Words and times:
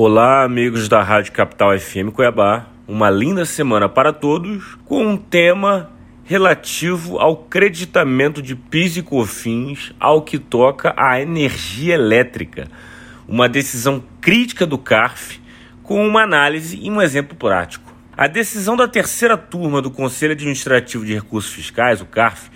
Olá, 0.00 0.44
amigos 0.44 0.88
da 0.88 1.02
Rádio 1.02 1.32
Capital 1.32 1.76
FM 1.76 2.12
Cuiabá. 2.14 2.68
Uma 2.86 3.10
linda 3.10 3.44
semana 3.44 3.88
para 3.88 4.12
todos 4.12 4.76
com 4.84 5.04
um 5.04 5.16
tema 5.16 5.90
relativo 6.22 7.18
ao 7.18 7.36
creditamento 7.36 8.40
de 8.40 8.54
PIS 8.54 8.98
e 8.98 9.02
COFINS 9.02 9.92
ao 9.98 10.22
que 10.22 10.38
toca 10.38 10.94
à 10.96 11.20
energia 11.20 11.94
elétrica. 11.94 12.68
Uma 13.26 13.48
decisão 13.48 14.00
crítica 14.20 14.64
do 14.64 14.78
CARF 14.78 15.40
com 15.82 16.06
uma 16.06 16.22
análise 16.22 16.78
e 16.80 16.88
um 16.88 17.02
exemplo 17.02 17.36
prático. 17.36 17.92
A 18.16 18.28
decisão 18.28 18.76
da 18.76 18.86
terceira 18.86 19.36
turma 19.36 19.82
do 19.82 19.90
Conselho 19.90 20.34
Administrativo 20.34 21.04
de 21.04 21.14
Recursos 21.14 21.52
Fiscais, 21.52 22.00
o 22.00 22.06
CARF, 22.06 22.52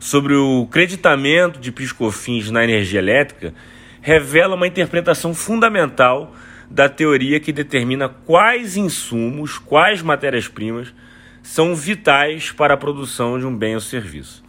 sobre 0.00 0.34
o 0.34 0.66
creditamento 0.70 1.60
de 1.60 1.70
PIS 1.70 1.90
e 1.90 1.94
COFINS 1.94 2.50
na 2.50 2.64
energia 2.64 3.00
elétrica 3.00 3.52
revela 4.00 4.54
uma 4.54 4.66
interpretação 4.66 5.34
fundamental 5.34 6.32
da 6.70 6.88
teoria 6.88 7.40
que 7.40 7.52
determina 7.52 8.08
quais 8.08 8.76
insumos, 8.76 9.58
quais 9.58 10.02
matérias-primas 10.02 10.92
são 11.42 11.74
vitais 11.74 12.50
para 12.50 12.74
a 12.74 12.76
produção 12.76 13.38
de 13.38 13.46
um 13.46 13.56
bem 13.56 13.74
ou 13.74 13.80
serviço. 13.80 14.44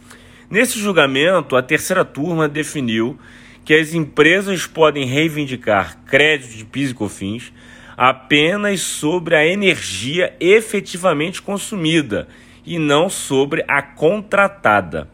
Nesse 0.50 0.78
julgamento, 0.78 1.56
a 1.56 1.62
terceira 1.62 2.04
turma 2.04 2.48
definiu 2.48 3.18
que 3.64 3.74
as 3.74 3.92
empresas 3.92 4.66
podem 4.66 5.06
reivindicar 5.06 5.98
crédito 6.06 6.56
de 6.56 6.64
PIS 6.64 6.90
e 6.90 6.94
COFINS 6.94 7.52
apenas 7.96 8.80
sobre 8.80 9.34
a 9.34 9.46
energia 9.46 10.34
efetivamente 10.40 11.42
consumida 11.42 12.28
e 12.64 12.78
não 12.78 13.10
sobre 13.10 13.64
a 13.68 13.82
contratada. 13.82 15.08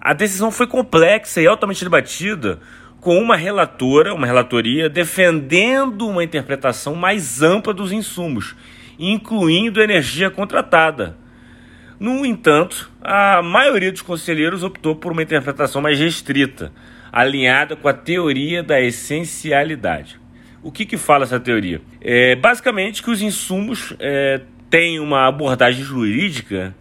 A 0.00 0.12
decisão 0.12 0.50
foi 0.50 0.66
complexa 0.66 1.40
e 1.40 1.46
altamente 1.46 1.84
debatida, 1.84 2.60
com 3.04 3.18
uma 3.18 3.36
relatora, 3.36 4.14
uma 4.14 4.26
relatoria, 4.26 4.88
defendendo 4.88 6.08
uma 6.08 6.24
interpretação 6.24 6.94
mais 6.94 7.42
ampla 7.42 7.74
dos 7.74 7.92
insumos, 7.92 8.56
incluindo 8.98 9.82
energia 9.82 10.30
contratada. 10.30 11.14
No 12.00 12.24
entanto, 12.24 12.90
a 13.02 13.42
maioria 13.42 13.92
dos 13.92 14.00
conselheiros 14.00 14.62
optou 14.62 14.96
por 14.96 15.12
uma 15.12 15.22
interpretação 15.22 15.82
mais 15.82 16.00
restrita, 16.00 16.72
alinhada 17.12 17.76
com 17.76 17.88
a 17.88 17.92
teoria 17.92 18.62
da 18.62 18.80
essencialidade. 18.80 20.18
O 20.62 20.72
que, 20.72 20.86
que 20.86 20.96
fala 20.96 21.24
essa 21.24 21.38
teoria? 21.38 21.82
É 22.00 22.34
basicamente 22.34 23.02
que 23.02 23.10
os 23.10 23.20
insumos 23.20 23.92
é, 23.98 24.40
têm 24.70 24.98
uma 24.98 25.28
abordagem 25.28 25.84
jurídica 25.84 26.74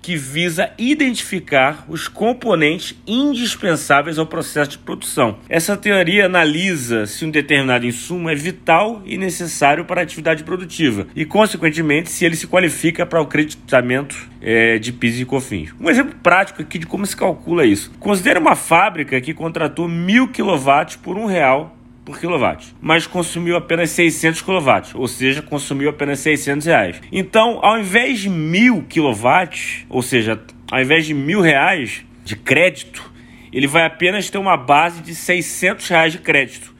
que 0.00 0.16
visa 0.16 0.70
identificar 0.78 1.84
os 1.88 2.08
componentes 2.08 2.94
indispensáveis 3.06 4.18
ao 4.18 4.26
processo 4.26 4.72
de 4.72 4.78
produção. 4.78 5.38
Essa 5.48 5.76
teoria 5.76 6.26
analisa 6.26 7.06
se 7.06 7.24
um 7.24 7.30
determinado 7.30 7.86
insumo 7.86 8.28
é 8.28 8.34
vital 8.34 9.02
e 9.04 9.18
necessário 9.18 9.84
para 9.84 10.00
a 10.00 10.04
atividade 10.04 10.44
produtiva 10.44 11.06
e, 11.14 11.24
consequentemente, 11.24 12.10
se 12.10 12.24
ele 12.24 12.36
se 12.36 12.46
qualifica 12.46 13.04
para 13.04 13.20
o 13.20 13.26
creditamento 13.26 14.28
é, 14.40 14.78
de 14.78 14.92
PIS 14.92 15.20
e 15.20 15.24
COFINS. 15.24 15.74
Um 15.80 15.90
exemplo 15.90 16.14
prático 16.22 16.62
aqui 16.62 16.78
de 16.78 16.86
como 16.86 17.06
se 17.06 17.16
calcula 17.16 17.64
isso. 17.64 17.90
Considere 17.98 18.38
uma 18.38 18.54
fábrica 18.54 19.20
que 19.20 19.34
contratou 19.34 19.88
mil 19.88 20.28
kW 20.28 20.98
por 21.02 21.16
um 21.16 21.26
real 21.26 21.77
por 22.08 22.18
mas 22.80 23.06
consumiu 23.06 23.56
apenas 23.56 23.90
600 23.90 24.40
kW, 24.40 24.70
ou 24.94 25.06
seja, 25.06 25.42
consumiu 25.42 25.90
apenas 25.90 26.20
600 26.20 26.66
reais. 26.66 26.98
Então, 27.12 27.58
ao 27.62 27.78
invés 27.78 28.20
de 28.20 28.30
mil 28.30 28.82
quilowatts, 28.84 29.84
ou 29.90 30.00
seja, 30.00 30.40
ao 30.70 30.80
invés 30.80 31.04
de 31.04 31.12
mil 31.12 31.42
reais 31.42 32.02
de 32.24 32.34
crédito, 32.34 33.12
ele 33.52 33.66
vai 33.66 33.84
apenas 33.84 34.30
ter 34.30 34.38
uma 34.38 34.56
base 34.56 35.02
de 35.02 35.14
600 35.14 35.86
reais 35.88 36.12
de 36.12 36.18
crédito. 36.18 36.74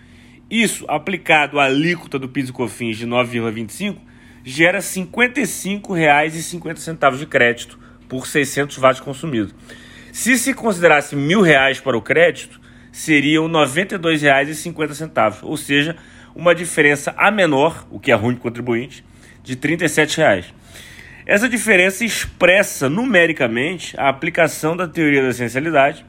Isso, 0.51 0.87
aplicado 0.89 1.61
à 1.61 1.65
alíquota 1.65 2.19
do 2.19 2.27
PIS 2.27 2.49
e 2.49 2.53
COFINS 2.53 2.97
de 2.97 3.07
9,25, 3.07 3.97
gera 4.43 4.79
R$ 4.79 4.85
55,50 4.85 7.19
de 7.19 7.27
crédito 7.27 7.79
por 8.09 8.27
600 8.27 8.79
watts 8.79 9.01
consumidos. 9.01 9.55
Se 10.11 10.39
se 10.39 10.55
considerasse 10.55 11.15
mil 11.15 11.43
reais 11.43 11.81
para 11.81 11.99
o 11.99 12.03
crédito, 12.03 12.59
seriam 12.99 13.47
R$ 13.47 13.53
92,50, 13.53 15.39
ou 15.43 15.57
seja, 15.57 15.95
uma 16.35 16.53
diferença 16.53 17.15
a 17.17 17.31
menor, 17.31 17.87
o 17.93 18.01
que 18.01 18.11
é 18.11 18.15
ruim 18.15 18.35
para 18.35 18.41
o 18.41 18.43
contribuinte, 18.43 19.05
de 19.43 19.53
R$ 19.53 19.77
37,00. 19.77 20.47
Essa 21.25 21.49
diferença 21.49 22.05
expressa 22.05 22.89
numericamente 22.89 23.95
a 23.97 24.09
aplicação 24.09 24.77
da 24.77 24.89
teoria 24.89 25.23
da 25.23 25.29
essencialidade, 25.29 26.05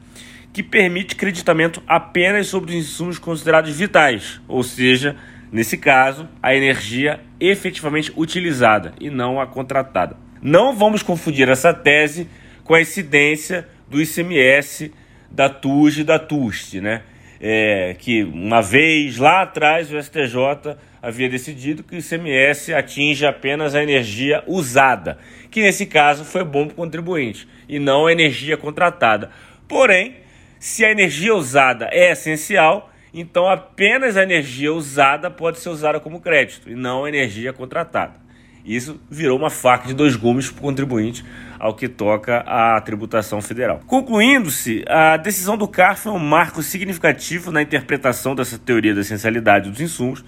que 0.52 0.64
permite 0.64 1.16
creditamento 1.16 1.84
apenas 1.86 2.48
sobre 2.48 2.72
os 2.72 2.78
insumos 2.78 3.20
considerados 3.20 3.78
vitais, 3.78 4.42
ou 4.48 4.64
seja, 4.64 5.16
nesse 5.52 5.78
caso, 5.78 6.28
a 6.42 6.56
energia 6.56 7.20
efetivamente 7.40 8.12
utilizada 8.18 8.94
e 9.00 9.12
não 9.12 9.40
a 9.40 9.46
contratada. 9.46 10.18
Não 10.42 10.76
vamos 10.76 11.04
confundir 11.04 11.50
essa 11.50 11.72
tese 11.72 12.28
com 12.64 12.74
a 12.74 12.82
incidência 12.82 13.68
do 13.88 14.02
ICMS 14.02 14.92
da 15.32 15.50
TUS 15.50 15.98
e 15.98 16.04
da 16.04 16.20
TUST, 16.20 16.82
né? 16.82 17.04
É, 17.42 17.96
que 17.98 18.24
uma 18.24 18.62
vez 18.62 19.18
lá 19.18 19.44
atrás 19.44 19.92
o 19.92 20.02
STJ 20.02 20.76
havia 21.02 21.30
decidido 21.30 21.84
que 21.84 21.96
o 21.96 22.00
ICMS 22.00 22.74
atinge 22.74 23.26
apenas 23.26 23.74
a 23.74 23.82
energia 23.82 24.44
usada, 24.46 25.18
que 25.50 25.62
nesse 25.62 25.86
caso 25.86 26.26
foi 26.26 26.44
bom 26.44 26.66
para 26.66 26.74
o 26.74 26.76
contribuinte 26.76 27.48
e 27.68 27.80
não 27.80 28.08
a 28.08 28.12
energia 28.12 28.58
contratada. 28.58 29.32
Porém, 29.68 30.16
se 30.60 30.84
a 30.84 30.92
energia 30.92 31.34
usada 31.34 31.90
é 31.94 32.12
essencial, 32.12 32.92
então 33.14 33.48
apenas 33.48 34.18
a 34.18 34.24
energia 34.24 34.74
usada 34.74 35.32
pode 35.32 35.60
ser 35.60 35.70
usada 35.70 36.00
como 36.00 36.20
crédito 36.20 36.70
e 36.70 36.76
não 36.76 37.06
a 37.06 37.10
energia 37.10 37.54
contratada. 37.54 38.29
Isso 38.66 39.00
virou 39.10 39.38
uma 39.38 39.50
faca 39.50 39.88
de 39.88 39.94
dois 39.94 40.16
gumes 40.16 40.50
para 40.50 40.60
o 40.60 40.62
contribuinte 40.62 41.26
ao 41.58 41.74
que 41.74 41.88
toca 41.88 42.40
à 42.40 42.80
tributação 42.82 43.42
federal. 43.42 43.82
Concluindo-se, 43.88 44.84
a 44.88 45.18
decisão 45.18 45.58
do 45.58 45.68
CARF 45.68 46.08
é 46.08 46.12
um 46.12 46.20
marco 46.20 46.62
significativo 46.62 47.52
na 47.52 47.62
interpretação 47.62 48.36
dessa 48.36 48.58
teoria 48.58 48.94
da 48.94 49.02
essencialidade 49.02 49.70
dos 49.70 49.82
insumos, 49.82 50.24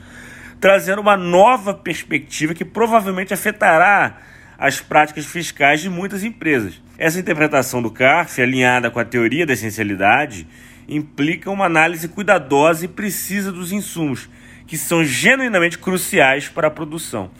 trazendo 0.59 1.01
uma 1.01 1.17
nova 1.17 1.73
perspectiva 1.73 2.53
que 2.53 2.65
provavelmente 2.65 3.33
afetará 3.33 4.17
as 4.57 4.79
práticas 4.79 5.25
fiscais 5.25 5.81
de 5.81 5.89
muitas 5.89 6.23
empresas. 6.23 6.81
Essa 6.97 7.19
interpretação 7.19 7.81
do 7.81 7.89
CARF, 7.89 8.39
alinhada 8.41 8.91
com 8.91 8.99
a 8.99 9.05
teoria 9.05 9.45
da 9.45 9.53
essencialidade, 9.53 10.47
implica 10.87 11.49
uma 11.49 11.65
análise 11.65 12.07
cuidadosa 12.07 12.85
e 12.85 12.87
precisa 12.87 13.51
dos 13.51 13.71
insumos, 13.71 14.29
que 14.67 14.77
são 14.77 15.03
genuinamente 15.03 15.79
cruciais 15.79 16.47
para 16.47 16.67
a 16.67 16.71
produção. 16.71 17.31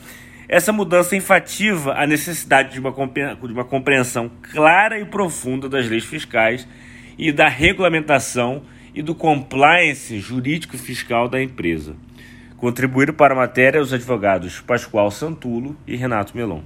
Essa 0.52 0.70
mudança 0.70 1.16
enfativa 1.16 1.94
a 1.94 2.06
necessidade 2.06 2.74
de 2.74 2.78
uma, 2.78 2.90
de 2.90 3.52
uma 3.54 3.64
compreensão 3.64 4.30
clara 4.52 5.00
e 5.00 5.04
profunda 5.06 5.66
das 5.66 5.88
leis 5.88 6.04
fiscais 6.04 6.68
e 7.16 7.32
da 7.32 7.48
regulamentação 7.48 8.62
e 8.94 9.00
do 9.00 9.14
compliance 9.14 10.20
jurídico 10.20 10.76
fiscal 10.76 11.26
da 11.26 11.42
empresa. 11.42 11.96
Contribuíram 12.58 13.14
para 13.14 13.32
a 13.32 13.36
matéria 13.38 13.80
os 13.80 13.94
advogados 13.94 14.60
Pascoal 14.60 15.10
Santulo 15.10 15.74
e 15.86 15.96
Renato 15.96 16.36
Melon. 16.36 16.62